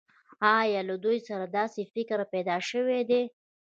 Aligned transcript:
آیا 0.59 0.81
له 0.89 0.95
دوی 1.03 1.19
سره 1.27 1.45
داسې 1.57 1.81
فکر 1.93 2.17
پیدا 2.33 2.57
شوی 2.69 3.01
دی 3.09 3.23